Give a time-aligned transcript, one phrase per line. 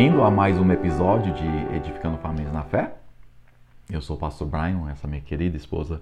[0.00, 2.94] Bem-vindo a mais um episódio de Edificando Famílias na Fé.
[3.90, 6.00] Eu sou o pastor Brian, essa minha querida esposa,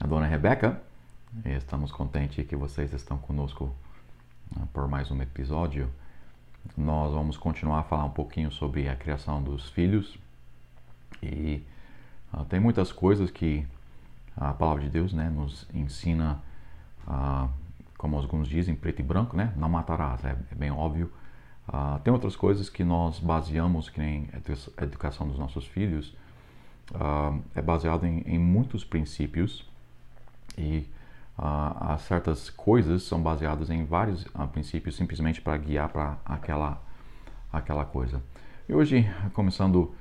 [0.00, 0.80] a dona Rebeca.
[1.44, 3.76] Estamos contentes que vocês estão conosco
[4.56, 5.90] ah, por mais um episódio.
[6.74, 10.18] Nós vamos continuar a falar um pouquinho sobre a criação dos filhos
[11.22, 11.62] e
[12.32, 13.66] uh, tem muitas coisas que
[14.34, 16.40] a palavra de Deus né, nos ensina,
[17.06, 17.50] uh,
[17.98, 19.52] como alguns dizem, preto e branco, né?
[19.58, 21.12] Não matarás, é, é bem óbvio.
[21.72, 24.28] Uh, tem outras coisas que nós baseamos, que nem
[24.76, 26.14] a educação dos nossos filhos,
[27.54, 29.64] é baseado em, em, muitos princípios
[30.58, 30.84] e
[31.38, 36.82] uh, certas coisas são baseadas em vários princípios simplesmente para guiar para aquela,
[37.52, 38.20] aquela coisa.
[38.68, 39.94] E hoje, começando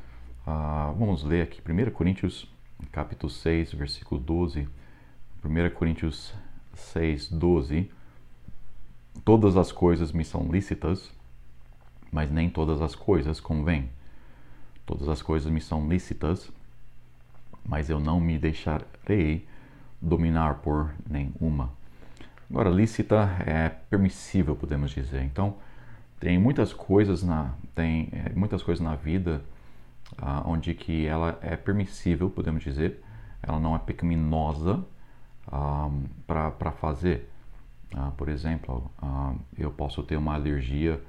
[0.49, 2.47] Uh, vamos ler aqui 1 Coríntios,
[2.91, 4.67] capítulo 6, versículo 12.
[5.45, 6.33] 1 Coríntios
[6.73, 7.91] 6, 12.
[9.23, 11.11] Todas as coisas me são lícitas,
[12.11, 13.89] mas nem todas as coisas convêm.
[14.85, 16.51] Todas as coisas me são lícitas,
[17.65, 19.47] mas eu não me deixarei
[20.01, 21.71] dominar por nenhuma.
[22.49, 25.21] Agora, lícita é permissível, podemos dizer.
[25.23, 25.57] Então,
[26.19, 29.41] tem muitas coisas na, tem, é, muitas coisas na vida
[30.21, 33.03] uh, onde que ela é permissível, podemos dizer,
[33.41, 34.83] ela não é pecaminosa
[35.47, 35.89] ah,
[36.27, 37.29] para fazer.
[37.93, 41.01] Uh, por exemplo, uh, eu posso ter uma alergia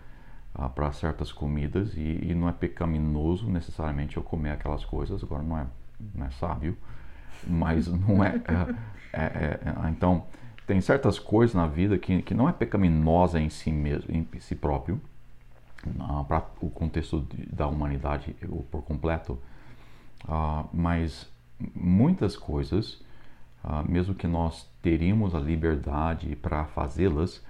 [0.75, 5.57] para certas comidas e, e, não é pecaminoso necessariamente eu comer aquelas coisas, agora não
[5.57, 5.67] é,
[6.15, 6.77] não é sábio,
[7.47, 8.37] mas não é,
[9.13, 10.25] é, é, é, Então,
[10.67, 14.55] tem certas coisas na vida que, que não é pecaminosa em si mesmo, em si
[14.55, 15.01] próprio,
[16.29, 18.37] para o contexto de, da humanidade
[18.71, 19.39] por completo,
[20.25, 21.29] uh, mas
[21.75, 23.03] muitas coisas,
[23.65, 27.43] uh, mesmo que nós teríamos a liberdade para fazê-las,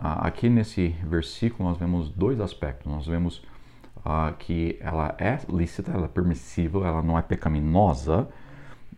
[0.00, 2.90] aqui nesse versículo nós vemos dois aspectos.
[2.90, 3.42] Nós vemos
[4.38, 8.28] que ela é lícita, ela é permissível, ela não é pecaminosa,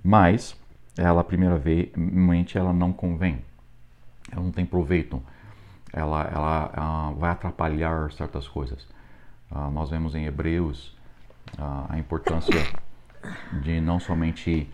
[0.05, 0.57] mas
[0.97, 3.43] ela, primeiramente, ela não convém,
[4.31, 5.21] ela não tem proveito
[5.93, 8.87] ela, ela uh, vai atrapalhar certas coisas.
[9.51, 10.99] Uh, nós vemos em Hebreus
[11.91, 12.55] a importância
[13.61, 14.71] de não somente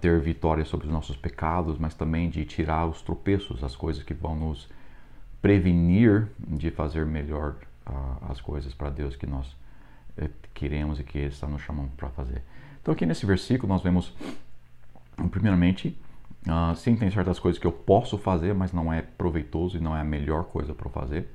[0.00, 4.12] ter vitória sobre os nossos pecados, mas também de tirar os tropeços, as coisas que
[4.12, 4.68] vão nos
[5.40, 7.56] prevenir de fazer melhor
[8.28, 9.56] as coisas para Deus que nós
[10.16, 12.42] eh, queremos e que Ele está nos chamando para fazer.
[12.80, 14.14] Então, aqui nesse versículo, nós vemos,
[15.30, 15.98] primeiramente,
[16.46, 19.94] Uh, sim, tem certas coisas que eu posso fazer, mas não é proveitoso e não
[19.94, 21.28] é a melhor coisa para fazer.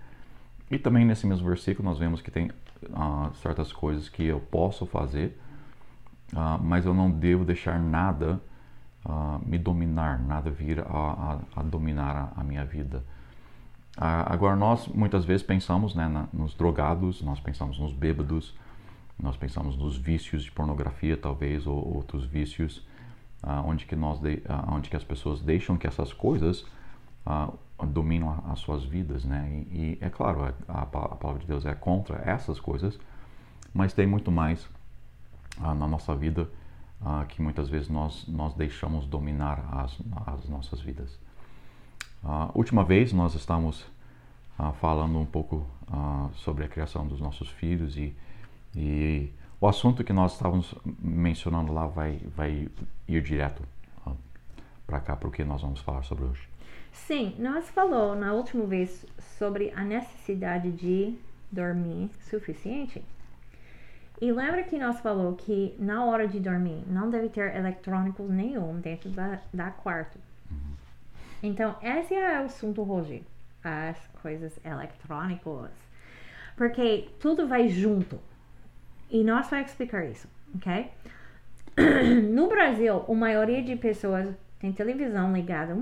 [0.69, 4.85] E também nesse mesmo versículo nós vemos que tem uh, certas coisas que eu posso
[4.87, 5.39] fazer,
[6.33, 8.39] uh, mas eu não devo deixar nada
[9.45, 13.03] me dominar, nada vir a, a, a dominar a, a, minha vida.
[13.97, 18.53] Agora, nós muitas vezes pensamos né, nos drogados, nós pensamos nos bêbados,
[19.17, 22.85] nós pensamos nos vícios de pornografia, talvez, ou outros vícios
[23.65, 24.41] onde que nós de,
[24.71, 26.65] onde que as pessoas deixam que essas coisas
[27.89, 29.65] dominam as suas vidas, né?
[29.71, 32.99] E, e é claro, a, a, palavra de Deus é contra essas coisas,
[33.73, 34.67] mas tem muito mais
[35.59, 36.49] na nossa vida
[37.29, 41.19] que muitas vezes nós nós deixamos dominar as, as nossas vidas.
[42.27, 43.85] A última vez nós estamos
[44.81, 45.63] falando um pouco
[46.33, 48.15] sobre a criação dos nossos filhos e,
[48.75, 49.31] e
[49.61, 52.67] o assunto que nós estávamos mencionando lá vai, vai
[53.07, 53.61] ir direto
[54.87, 56.49] para cá, para o que nós vamos falar sobre hoje.
[56.91, 59.05] Sim, nós falou na última vez
[59.37, 61.15] sobre a necessidade de
[61.51, 63.03] dormir suficiente.
[64.19, 68.79] E lembra que nós falou que na hora de dormir não deve ter eletrônicos nenhum
[68.79, 70.17] dentro da, da quarto.
[71.41, 73.23] Então, esse é o assunto hoje.
[73.63, 75.71] As coisas eletrônicas.
[76.55, 78.19] Porque tudo vai junto.
[79.09, 80.91] E nós vamos explicar isso, ok?
[82.31, 85.77] No Brasil, a maioria de pessoas tem televisão ligada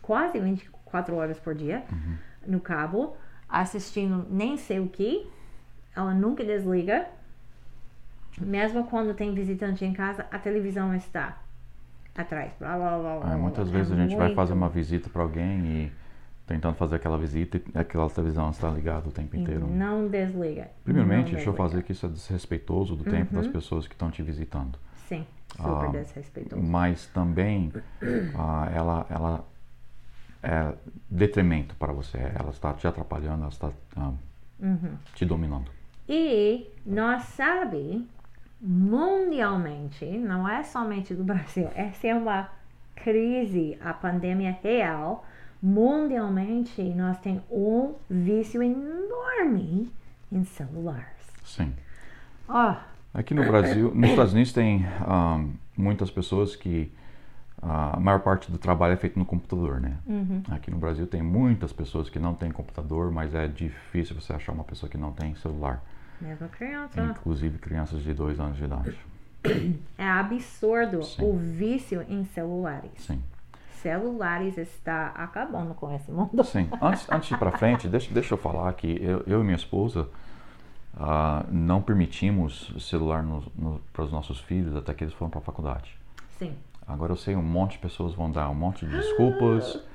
[0.00, 2.16] quase 24 horas por dia uhum.
[2.46, 3.14] no cabo,
[3.46, 5.30] assistindo nem sei o que.
[5.94, 7.06] Ela nunca desliga.
[8.40, 11.38] Mesmo quando tem visitante em casa, a televisão está
[12.22, 12.52] atrás.
[12.58, 14.18] Blá, blá, blá, blá, é, muitas vezes é a gente muito...
[14.18, 15.92] vai fazer uma visita para alguém e
[16.46, 19.66] tentando fazer aquela visita e aquela televisão está ligada o tempo inteiro.
[19.66, 20.70] Não desliga.
[20.82, 23.10] Primeiramente, não deixa eu fazer que isso é desrespeitoso do uhum.
[23.10, 23.52] tempo das uhum.
[23.52, 24.78] pessoas que estão te visitando.
[25.06, 26.62] Sim, super ah, desrespeitoso.
[26.62, 27.70] Mas também
[28.34, 29.44] ah, ela, ela
[30.42, 30.72] é
[31.10, 32.18] detrimento para você.
[32.18, 34.12] Ela está te atrapalhando, ela está ah,
[34.58, 34.96] uhum.
[35.14, 35.70] te dominando.
[36.08, 38.06] E nós sabemos
[38.60, 42.48] mundialmente, não é somente do Brasil, essa é uma
[42.94, 45.24] crise, a pandemia real
[45.60, 49.90] mundialmente nós temos um vício enorme
[50.30, 51.04] em celulares.
[51.44, 51.74] Sim.
[52.48, 52.74] Oh,
[53.12, 55.42] Aqui no Brasil, nos Estados Unidos tem ah,
[55.76, 56.92] muitas pessoas que
[57.60, 59.96] ah, a maior parte do trabalho é feito no computador, né?
[60.50, 64.52] Aqui no Brasil tem muitas pessoas que não têm computador, mas é difícil você achar
[64.52, 65.82] uma pessoa que não tem celular,
[66.20, 67.00] mesma criança.
[67.02, 68.98] inclusive crianças de dois anos de idade.
[69.96, 71.22] É absurdo Sim.
[71.22, 72.90] o vício em celulares.
[72.98, 73.22] Sim.
[73.82, 76.42] Celulares está acabando com esse mundo.
[76.44, 76.68] Sim.
[76.82, 79.54] Antes, antes de ir para frente, deixa, deixa eu falar que eu, eu e minha
[79.56, 80.08] esposa
[80.98, 85.38] ah, não permitimos celular no- no- para os nossos filhos até que eles foram para
[85.38, 85.96] a faculdade.
[86.38, 86.56] Sim.
[86.86, 89.80] Agora eu sei um monte de pessoas vão dar um monte de desculpas.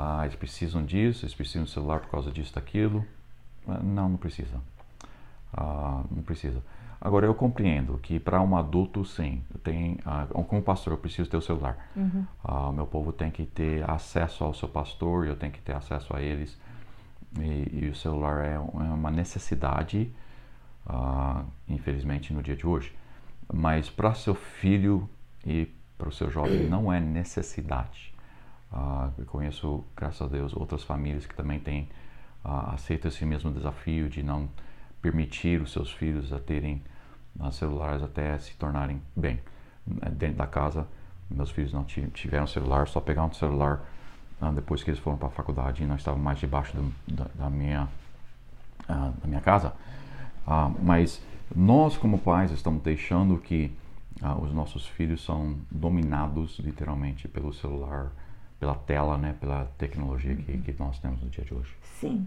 [0.00, 3.04] Ah, eles precisam disso, eles precisam de celular por causa disso, daquilo.
[3.66, 4.60] Ah, Não, não precisa.
[5.52, 6.62] Ah, não precisa.
[7.00, 11.36] Agora eu compreendo que para um adulto, sim, tem, ah, como pastor eu preciso ter
[11.36, 11.90] o celular.
[12.42, 15.74] Ah, o meu povo tem que ter acesso ao seu pastor, eu tenho que ter
[15.74, 16.58] acesso a eles.
[17.38, 20.12] E, e o celular é, é uma necessidade,
[20.86, 22.92] ah, infelizmente, no dia de hoje.
[23.52, 25.08] Mas para seu filho
[25.46, 28.12] e para o seu jovem não é necessidade.
[28.72, 31.88] Ah, eu conheço, graças a Deus, outras famílias que também têm
[32.44, 34.48] ah, aceito esse mesmo desafio de não
[35.02, 36.82] permitir os seus filhos a terem
[37.52, 39.40] celulares até se tornarem bem.
[40.02, 40.86] Eh, Dentro da casa,
[41.30, 43.80] meus filhos não ti- tiveram celular, só pegaram o celular
[44.40, 47.26] ah, depois que eles foram para a faculdade e não estavam mais debaixo do- da,
[47.34, 47.88] da minha
[48.88, 49.72] ah, da minha casa.
[50.46, 51.22] Ah, mas
[51.54, 53.72] nós, como pais, estamos deixando que
[54.42, 58.10] os nossos filhos são dominados literalmente pelo celular,
[58.58, 61.72] pela tela, né, pela tecnologia que, que nós temos no dia de hoje.
[62.00, 62.26] Sim.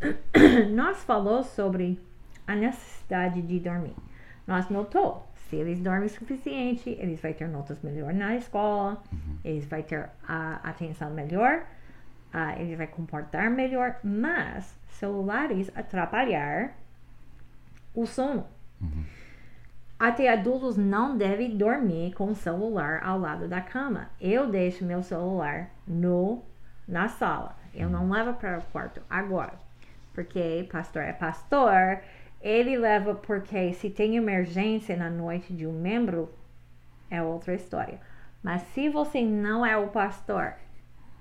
[0.72, 2.00] Nós falou sobre
[2.46, 3.94] a necessidade de dormir.
[4.46, 9.02] Nós notou, se eles dormem o suficiente, eles vão ter notas melhor na escola,
[9.44, 11.64] eles vão ter a atenção melhor,
[12.58, 16.76] eles vão comportar melhor, mas celulares atrapalhar
[17.94, 18.46] o sono.
[19.98, 24.10] Até adultos não devem dormir com o celular ao lado da cama.
[24.20, 26.42] Eu deixo meu celular no
[26.86, 27.56] na sala.
[27.74, 29.65] Eu não levo para o quarto agora.
[30.16, 32.00] Porque pastor é pastor,
[32.40, 36.30] ele leva porque se tem emergência na noite de um membro,
[37.10, 38.00] é outra história.
[38.42, 40.54] Mas se você não é o pastor,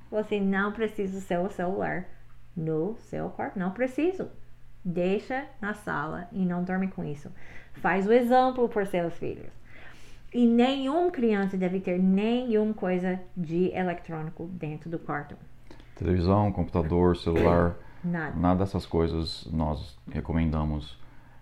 [0.09, 2.05] você não precisa do seu celular
[2.55, 3.59] no seu quarto.
[3.59, 4.29] Não preciso.
[4.81, 7.29] Deixa na sala e não dorme com isso.
[7.73, 9.51] Faz o exemplo por seus filhos.
[10.33, 15.35] E nenhuma criança deve ter nenhuma coisa de eletrônico dentro do quarto.
[15.97, 17.75] Televisão, computador, celular,
[18.05, 18.35] Nada.
[18.37, 20.97] nada dessas coisas nós recomendamos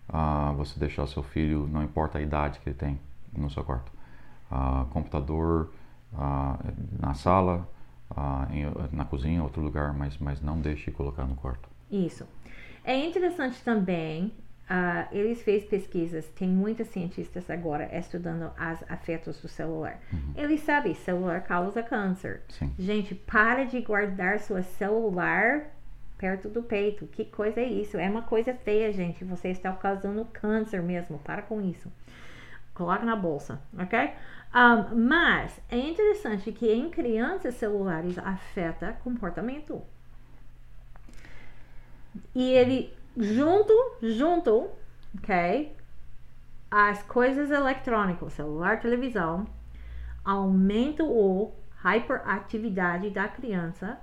[0.09, 2.99] ah, você deixar seu filho, não importa a idade que ele tem,
[3.35, 3.91] no seu quarto.
[4.49, 5.71] Ah, computador
[6.15, 6.57] ah,
[6.99, 7.67] na sala,
[8.51, 11.67] em- na cozinha, outro lugar, mas, mas não deixe colocar no quarto.
[11.91, 12.27] Isso.
[12.83, 14.31] É interessante também,
[15.11, 19.99] eles fez pesquisas, tem muitos cientistas agora estudando os afetos do celular.
[20.35, 22.41] Eles sabem, celular causa câncer.
[22.49, 22.71] Sim.
[22.77, 25.71] Gente, para de guardar seu celular
[26.17, 27.07] perto do peito.
[27.07, 27.97] Que coisa é isso?
[27.97, 29.23] É uma coisa feia, gente.
[29.25, 31.19] Você está causando câncer mesmo.
[31.19, 31.91] Para com isso.
[32.73, 34.11] Coloca na bolsa, ok?
[34.53, 39.81] Um, mas é interessante que em crianças celulares afeta comportamento.
[42.35, 44.69] E ele junto, junto,
[45.17, 45.75] ok?
[46.69, 49.45] As coisas eletrônicas, celular, televisão,
[50.23, 51.53] aumenta o
[51.83, 53.99] hyperatividade da criança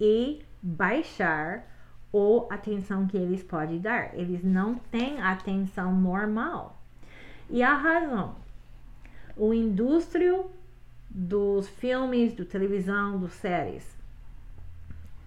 [0.00, 1.64] e baixar
[2.50, 4.18] a atenção que eles podem dar.
[4.18, 6.80] Eles não têm atenção normal.
[7.50, 8.36] E a razão,
[9.36, 10.44] o indústria
[11.10, 13.96] dos filmes, do televisão, dos séries,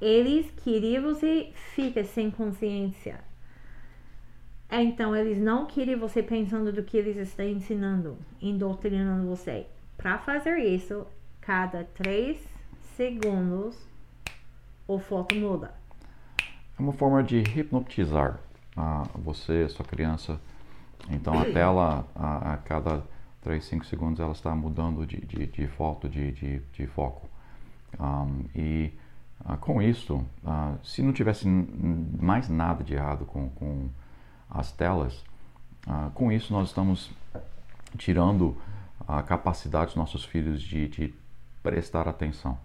[0.01, 3.19] eles queriam você fica sem consciência.
[4.71, 9.67] Então eles não querem você pensando do que eles estão ensinando, indoctrinando você.
[9.97, 11.05] Para fazer isso,
[11.41, 12.37] cada três
[12.95, 13.88] segundos
[14.89, 15.71] o foto muda.
[16.77, 18.39] É uma forma de hipnotizar
[18.75, 20.41] ah, você, sua criança.
[21.11, 23.03] Então a tela, a, a cada
[23.41, 27.29] 3, 5 segundos, ela está mudando de, de, de foto, de, de, de foco.
[27.99, 28.91] Um, e
[29.45, 33.89] ah, com isso, ah, se não tivesse mais nada de errado com, com
[34.49, 35.23] as telas,
[35.85, 37.11] ah, com isso nós estamos
[37.95, 38.57] tirando
[39.07, 41.13] a capacidade dos nossos filhos de, de
[41.61, 42.57] prestar atenção.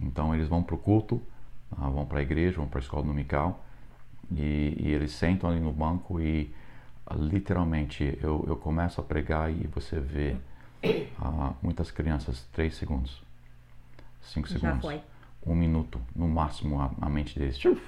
[0.00, 1.20] Então eles vão para o culto,
[1.72, 3.64] ah, vão para a igreja, vão para a escola dominical
[4.30, 6.52] e, e eles sentam ali no banco e
[7.06, 10.36] ah, literalmente eu, eu começo a pregar e você vê
[11.20, 13.22] ah, muitas crianças, 3 segundos,
[14.22, 15.00] 5 Já segundos, foi.
[15.46, 17.80] um minuto, no máximo a, a mente deles tchuf,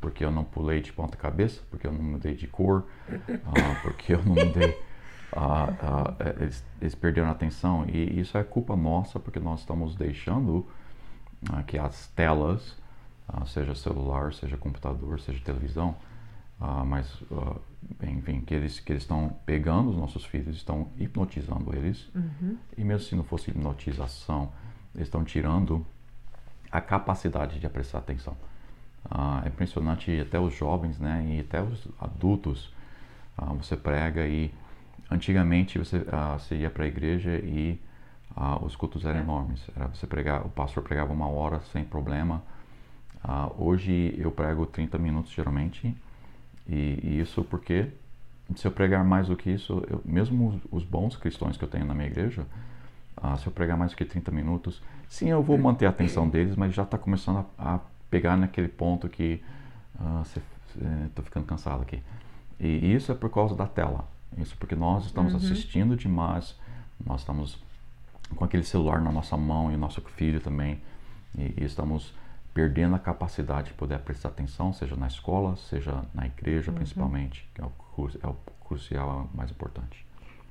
[0.00, 4.14] porque eu não pulei de ponta cabeça, porque eu não mudei de cor, uh, porque
[4.14, 4.87] eu não mudei.
[5.32, 10.66] Uh, eles, eles, perderam a atenção e isso é culpa nossa porque nós estamos deixando
[11.66, 12.74] que as telas,
[13.46, 15.94] seja celular, seja computador, seja televisão,
[16.86, 17.22] mas
[18.02, 22.56] enfim, que eles que eles estão pegando os nossos filhos, estão hipnotizando eles uhum.
[22.76, 24.50] e mesmo se não fosse hipnotização,
[24.94, 25.86] eles estão tirando
[26.70, 28.36] a capacidade de prestar atenção.
[29.10, 32.72] Ah, é impressionante até os jovens, né, e até os adultos.
[33.36, 34.52] Ah, você prega e
[35.10, 37.80] antigamente você, ah, você ia para a igreja e
[38.36, 39.62] ah, os cultos eram enormes.
[39.74, 42.42] Era você pregar, o pastor pregava uma hora sem problema.
[43.22, 45.94] Ah, hoje eu prego 30 minutos geralmente
[46.68, 47.88] e, e, isso porque
[48.54, 51.68] se eu pregar mais do que isso, eu, mesmo os, os, bons cristãos que eu
[51.68, 52.46] tenho na minha igreja,
[53.38, 56.54] se eu pregar mais do que 30 minutos, sim, eu vou manter a atenção deles,
[56.54, 59.42] mas já está começando a, a pegar naquele ponto que
[61.04, 62.00] estou ficando cansado aqui.
[62.60, 64.06] E isso é por causa da tela.
[64.36, 65.38] Isso porque nós estamos uhum.
[65.38, 66.54] assistindo demais,
[67.04, 67.62] nós estamos
[68.36, 70.80] com aquele celular na nossa mão e o nosso filho também,
[71.36, 72.14] e, e estamos
[72.52, 76.76] perdendo a capacidade de poder prestar atenção, seja na escola, seja na igreja, uhum.
[76.76, 77.72] principalmente, que é o,
[78.22, 80.04] é o crucial, é o mais importante.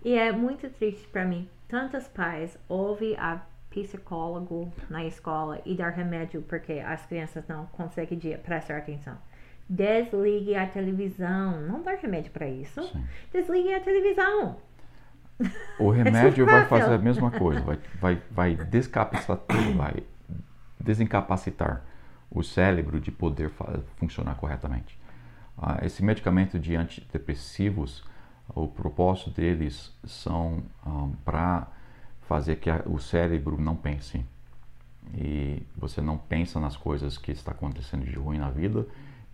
[0.04, 1.50] E é muito triste para mim.
[1.68, 8.18] Tantos pais ouvem a psicólogo na escola e dar remédio porque as crianças não conseguem
[8.38, 9.18] prestar atenção.
[9.70, 11.62] Desligue a televisão.
[11.62, 12.82] Não dá remédio para isso.
[12.84, 13.04] Sim.
[13.32, 14.58] Desligue a televisão.
[15.80, 19.38] O remédio é vai fazer a mesma coisa, vai, vai, vai descapacitar,
[19.76, 20.04] vai
[20.80, 21.84] desincapacitar
[22.32, 23.52] o cérebro de poder
[23.98, 24.98] funcionar corretamente.
[25.58, 28.04] Ah, esse medicamento de antidepressivos,
[28.54, 31.68] o propósito deles são um, para
[32.28, 34.24] fazer que a, o cérebro não pense.
[35.14, 38.86] E você não pensa nas coisas que está acontecendo de ruim na vida,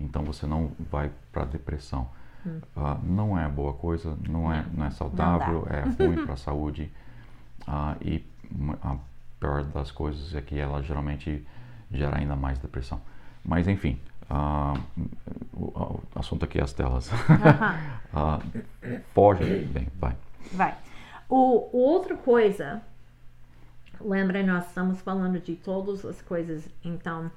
[0.04, 2.10] então você não vai para depressão.
[2.46, 2.60] Hum.
[2.76, 6.38] Uh, não é boa coisa, não é, não é saudável, não é ruim para a
[6.38, 6.92] saúde.
[7.62, 8.26] Uh, e
[8.82, 8.98] a
[9.40, 11.46] pior das coisas é que ela geralmente
[11.90, 13.02] gera ainda mais depressão.
[13.44, 14.80] Mas enfim, uh,
[15.54, 17.10] o, o, assunto aqui é as telas.
[19.14, 20.16] foge bem, vai.
[20.52, 20.76] Vai.
[21.30, 22.82] O, outra coisa,
[24.02, 27.32] lembra, nós estamos falando de todas as coisas, então.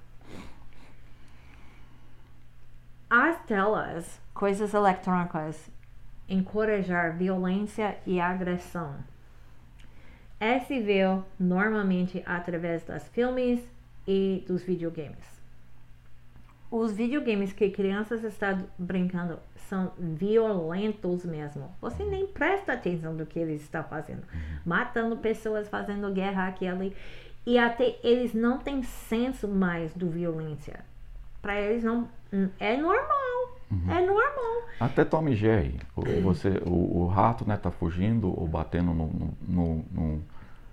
[3.08, 5.70] As telas, coisas eletrônicas,
[6.28, 8.96] encorajar violência e agressão.
[10.38, 11.02] É se vê
[11.38, 13.60] normalmente através dos filmes
[14.06, 15.36] e dos videogames
[16.70, 21.70] os videogames que crianças estão brincando são violentos mesmo.
[21.80, 24.22] Você nem presta atenção do que eles estão fazendo.
[24.22, 24.60] Uhum.
[24.64, 26.94] Matando pessoas, fazendo guerra aqui ali.
[27.44, 30.80] E até eles não têm senso mais do violência.
[31.40, 32.08] Para eles não
[32.58, 33.26] é normal.
[33.70, 33.90] Uhum.
[33.90, 34.62] É normal.
[34.78, 39.06] Até Tommy Jerry, o, você, o, o, rato né, tá fugindo ou batendo no,
[39.40, 40.22] no, no,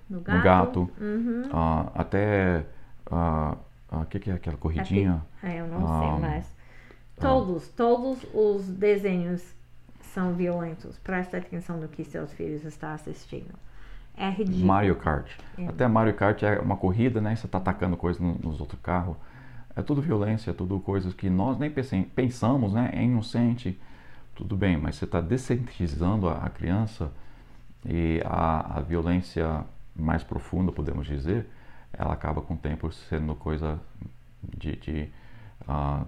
[0.10, 0.44] no, gato.
[0.44, 0.92] Gato.
[1.00, 1.42] Uhum.
[1.48, 2.66] Uh, até
[3.10, 3.58] o ah,
[4.10, 5.24] que, que, é aquela corridinha?
[5.42, 6.56] Aqui, é, eu não sei, ah, mas
[7.20, 9.56] todos, todos os desenhos
[10.02, 10.98] são violentos.
[11.00, 13.54] Presta atenção no que seus filhos estão assistindo.
[14.16, 14.66] É ridículo.
[14.66, 15.28] Mario Kart.
[15.58, 15.68] É.
[15.68, 17.36] Até Mario Kart é uma corrida, né?
[17.36, 19.18] Você está atacando coisas no, nos outros carros.
[19.76, 22.92] É tudo violência, é tudo coisas que nós nem pensamos, né?
[22.94, 23.80] É inocente.
[24.36, 27.12] Tudo bem, mas você está dessensibilizando a, a, criança
[27.86, 29.64] e a, a violência
[29.96, 31.46] mais profunda, podemos dizer,
[31.92, 33.80] ela acaba com o tempo sendo coisa
[34.58, 35.10] de, de
[35.68, 36.06] uh,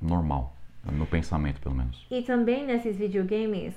[0.00, 2.06] normal, no pensamento pelo menos.
[2.10, 3.74] E também nesses videogames,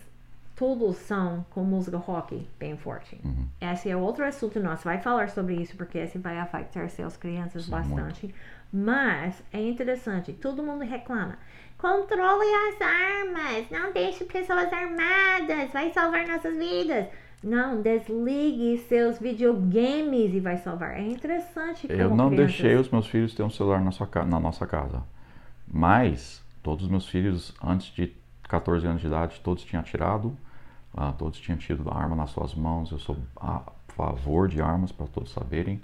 [0.60, 3.18] todos são com música rock bem forte.
[3.24, 3.48] Uhum.
[3.62, 7.64] Esse é outro assunto nosso, vai falar sobre isso porque esse vai afetar seus crianças
[7.64, 8.26] Sim, bastante.
[8.26, 8.38] Muito.
[8.74, 11.38] Mas é interessante, todo mundo reclama.
[11.78, 17.08] Controle as armas, não deixe pessoas armadas, vai salvar nossas vidas.
[17.42, 21.00] Não, desligue seus videogames e vai salvar.
[21.00, 21.88] É interessante.
[21.90, 22.58] Eu não crianças...
[22.58, 25.02] deixei os meus filhos ter um celular na, sua, na nossa casa.
[25.66, 28.14] Mas todos os meus filhos, antes de
[28.44, 30.36] 14 anos de idade, todos tinham atirado,
[30.94, 32.92] uh, todos tinham tido arma nas suas mãos.
[32.92, 35.82] Eu sou a favor de armas para todos saberem.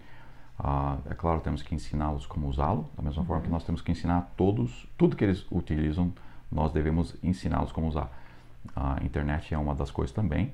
[0.60, 3.28] Uh, é claro, temos que ensiná-los como usá-lo, da mesma uhum.
[3.28, 6.14] forma que nós temos que ensinar todos, tudo que eles utilizam,
[6.52, 8.10] nós devemos ensiná-los como usar.
[8.76, 10.54] A internet é uma das coisas também.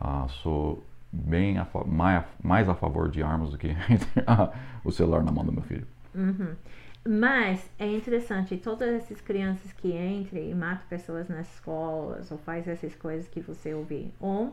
[0.00, 3.74] Ah, sou bem a, mais, mais, a favor de armas do que
[4.84, 5.86] o celular na mão do meu filho.
[6.14, 6.54] Uhum.
[7.10, 12.68] Mas é interessante, todas essas crianças que entram e matam pessoas nas escolas ou faz
[12.68, 14.52] essas coisas que você ouviu, um,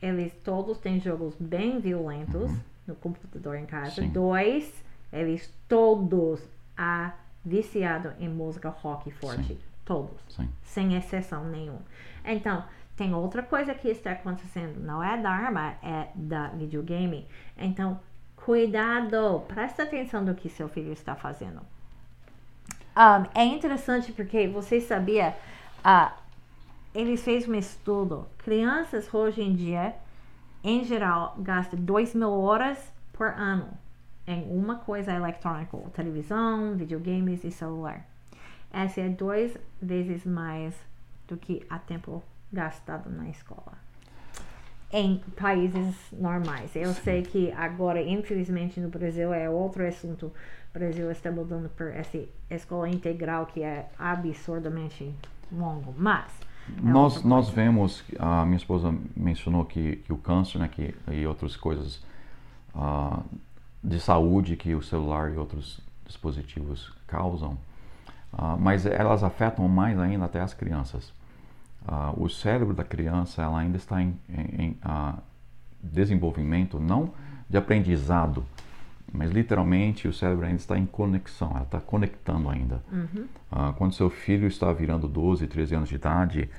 [0.00, 2.60] eles todos têm jogos bem violentos uhum.
[2.86, 4.00] no computador em casa.
[4.00, 4.10] Sim.
[4.10, 4.72] Dois,
[5.12, 6.40] eles todos
[7.44, 9.54] viciado em música rock forte.
[9.54, 9.58] Sim.
[9.84, 10.20] Todos.
[10.28, 10.48] Sim.
[10.62, 11.82] Sem exceção nenhuma.
[12.24, 12.62] Então,
[12.94, 14.78] tem outra coisa que está acontecendo.
[14.78, 17.26] Não é da arma, é da videogame.
[17.56, 17.98] Então,
[18.36, 19.40] cuidado.
[19.48, 21.60] Presta atenção do que seu filho está fazendo.
[22.98, 25.36] Um, é interessante porque você sabia,
[25.86, 26.12] uh,
[26.92, 28.26] eles fez um estudo.
[28.38, 29.94] Crianças hoje em dia,
[30.64, 32.76] em geral, gastam 2 mil horas
[33.12, 33.68] por ano
[34.26, 38.04] em uma coisa eletrônica, televisão, videogames e celular.
[38.68, 40.74] Essa é duas vezes mais
[41.28, 42.20] do que a tempo
[42.52, 43.78] gastado na escola.
[44.90, 46.74] Em países normais.
[46.74, 47.02] Eu Sim.
[47.02, 50.32] sei que agora, infelizmente, no Brasil é outro assunto.
[50.74, 52.18] O Brasil está mudando por essa
[52.50, 55.12] escola integral que é absurdamente
[55.52, 55.94] longo.
[55.96, 56.30] Mas
[56.76, 61.26] é nós, nós vemos, a minha esposa mencionou que, que o câncer né, que, e
[61.26, 62.02] outras coisas
[62.74, 63.22] uh,
[63.82, 67.58] de saúde que o celular e outros dispositivos causam,
[68.32, 71.12] uh, mas elas afetam mais ainda até as crianças.
[71.88, 75.18] Uh, o cérebro da criança ela ainda está em, em, uh,
[75.82, 77.14] desenvolvimento, não
[77.48, 78.44] de aprendizado,
[79.10, 82.84] mas literalmente o cérebro ainda está em conexão, ela está conectando ainda.
[82.92, 83.26] Uhum.
[83.50, 86.50] Uh, quando seu filho está virando 12, 13 anos de idade,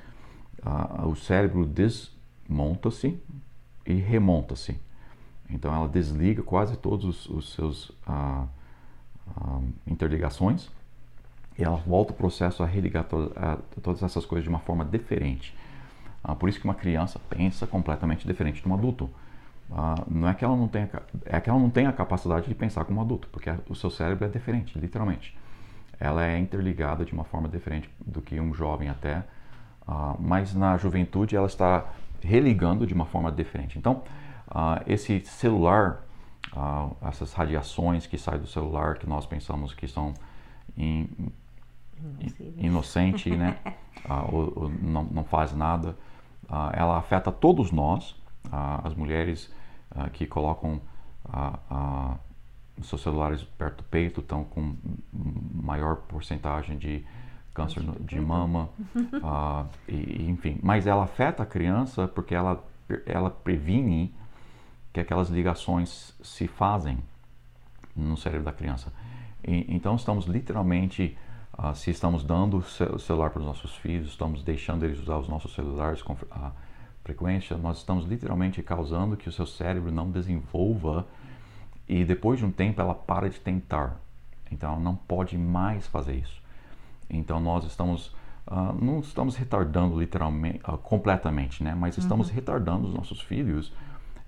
[1.05, 3.17] o cérebro desmonta-se
[3.86, 4.77] e remonta-se.
[5.50, 8.48] Então ela desliga quase todos os, os seus uh,
[9.38, 10.69] uh, interligações
[11.63, 15.55] ela volta o processo a religar to a, todas essas coisas de uma forma diferente.
[16.27, 19.09] Uh, por isso que uma criança pensa completamente diferente de um adulto.
[20.09, 20.89] não é que ela não tenha
[21.25, 24.25] é que ela não tem a capacidade de pensar como adulto, porque o seu cérebro
[24.25, 25.38] é diferente, literalmente.
[25.99, 29.23] Ela é interligada de uma forma diferente do que um jovem até,
[30.17, 31.86] mas na juventude ela está
[32.21, 33.77] religando de uma forma diferente.
[33.77, 34.01] Então
[34.49, 36.03] Uh, esse celular,
[36.55, 40.15] uh, essas radiações que saem do celular, que nós pensamos que são
[40.75, 41.07] in,
[42.57, 43.57] inocente, né?
[44.05, 45.97] uh, ou, ou não, não, faz nada,
[46.73, 48.15] ela afeta todos nós,
[48.83, 49.53] as mulheres
[50.13, 50.81] que colocam
[52.81, 54.75] seus celulares perto do peito estão com
[55.53, 57.05] maior porcentagem de
[57.53, 58.69] câncer de mama,
[59.88, 60.59] e, enfim.
[60.63, 62.63] Mas ela afeta a criança porque ela,
[63.05, 64.13] ela previne
[64.93, 66.97] que aquelas ligações se fazem
[67.95, 68.93] no cérebro da criança.
[69.45, 71.17] E, então estamos literalmente,
[71.60, 75.28] uh, se estamos dando o celular para os nossos filhos, estamos deixando eles usar os
[75.28, 76.15] nossos celulares com
[77.04, 81.08] frequência, nós estamos literalmente causando que o seu cérebro não desenvolva
[81.88, 84.00] e depois de um tempo ela para de tentar.
[84.52, 86.41] Então ela não pode mais fazer isso.
[87.10, 88.13] Então nós estamos
[88.48, 91.74] uh, não estamos retardando literalmente, uh, completamente, né?
[91.74, 92.36] Mas estamos uhum.
[92.36, 93.72] retardando os nossos filhos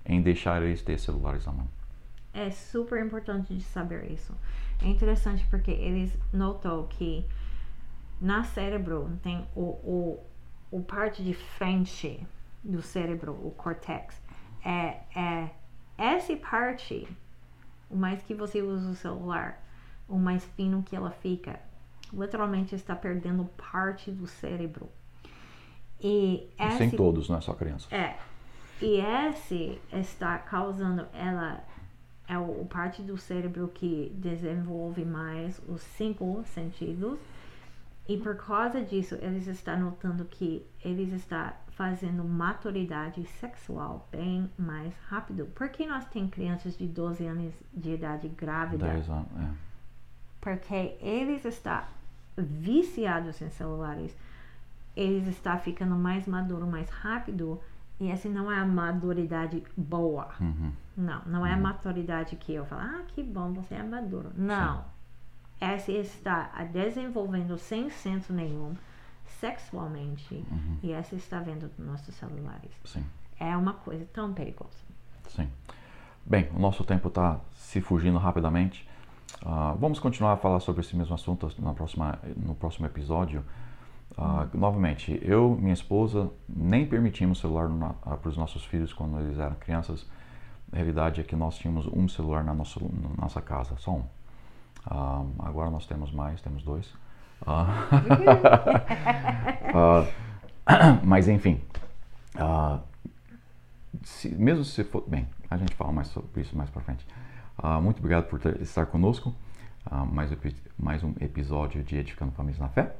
[0.04, 1.68] em deixar eles ter celulares na mão.
[2.34, 4.34] É super importante de saber isso.
[4.82, 7.26] É interessante porque eles notou que
[8.20, 10.26] na cérebro tem o, o,
[10.70, 12.26] o parte de frente
[12.62, 14.20] do cérebro, o cortex.
[14.64, 15.50] É, é
[15.98, 17.06] essa parte,
[17.90, 19.62] o mais que você usa o celular,
[20.08, 21.60] o mais fino que ela fica,
[22.12, 24.88] literalmente está perdendo parte do cérebro.
[26.00, 27.94] E esse, Sem todos, não é só criança.
[27.94, 28.16] É,
[28.80, 31.62] e esse está causando ela
[32.28, 37.18] é o parte do cérebro que desenvolve mais os cinco sentidos
[38.08, 44.94] e por causa disso eles estão notando que eles estão fazendo maturidade sexual bem mais
[45.08, 45.46] rápido.
[45.54, 48.86] Por que nós temos crianças de 12 anos de idade grávida?
[48.86, 49.48] 10 anos, é.
[50.40, 51.82] Porque eles estão
[52.36, 54.16] viciados em celulares,
[54.96, 57.60] eles estão ficando mais maduros mais rápido
[58.00, 60.28] e essa não é a maturidade boa.
[60.40, 60.72] Uhum.
[60.96, 61.62] Não, não é a uhum.
[61.62, 64.30] maturidade que eu falo, ah, que bom, você é maduro.
[64.34, 64.84] Não.
[65.60, 68.74] Essa está desenvolvendo sem senso nenhum
[69.40, 70.78] sexualmente uhum.
[70.82, 72.70] e essa está vendo nos nossos celulares.
[72.84, 73.04] Sim.
[73.38, 74.76] É uma coisa tão perigosa.
[75.28, 75.48] Sim.
[76.24, 78.88] Bem, o nosso tempo está se fugindo rapidamente.
[79.42, 83.44] Uh, vamos continuar a falar sobre esse mesmo assunto na próxima, no próximo episódio.
[84.12, 87.68] Uh, novamente, eu minha esposa nem permitimos celular
[88.04, 90.06] para os nossos filhos quando eles eram crianças.
[90.72, 94.04] A realidade é que nós tínhamos um celular na nossa, na nossa casa, só um.
[94.84, 96.92] Uh, agora nós temos mais, temos dois.
[101.04, 101.60] mas enfim,
[104.02, 105.04] se, mesmo se for.
[105.06, 107.06] Bem, a gente fala mais sobre isso mais para frente.
[107.82, 109.34] muito obrigado por ter, estar conosco.
[110.12, 110.30] mais,
[110.78, 112.94] mais um episódio de Edificando Famílias na Fé.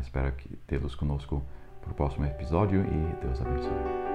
[0.00, 0.34] Espero
[0.66, 1.42] tê-los conosco
[1.80, 4.07] para o próximo episódio e Deus abençoe.